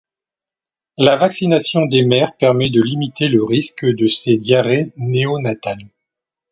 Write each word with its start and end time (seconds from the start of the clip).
La 0.97 1.15
vaccination 1.15 1.85
des 1.85 2.03
mères 2.03 2.35
permet 2.35 2.71
de 2.71 2.81
limiter 2.81 3.27
le 3.27 3.43
risque 3.43 3.85
de 3.85 4.07
ces 4.07 4.37
diarrhées 4.37 4.91
néonatales. 4.97 5.87